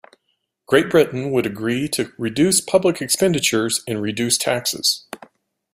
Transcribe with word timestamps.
Great 0.65 0.89
Britain 0.89 1.29
would 1.29 1.45
agree 1.45 1.87
to 1.87 2.11
reduce 2.17 2.59
public 2.59 3.03
expenditures 3.03 3.83
and 3.87 4.01
reduce 4.01 4.35
taxes. 4.35 5.05